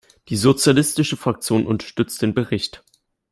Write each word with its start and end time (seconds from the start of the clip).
Die 0.29 0.35
sozialistische 0.35 1.15
Fraktion 1.15 1.67
unterstützt 1.67 2.23
den 2.23 2.33
Bericht. 2.33 2.83